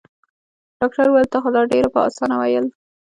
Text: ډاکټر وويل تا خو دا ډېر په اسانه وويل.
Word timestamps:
ډاکټر 0.79 1.05
وويل 1.09 1.27
تا 1.33 1.37
خو 1.43 1.49
دا 1.55 1.61
ډېر 1.71 1.85
په 1.93 1.99
اسانه 2.07 2.35
وويل. 2.37 2.65